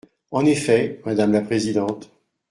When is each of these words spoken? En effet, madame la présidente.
En 0.31 0.47
effet, 0.47 0.99
madame 1.05 1.31
la 1.31 1.41
présidente. 1.41 2.11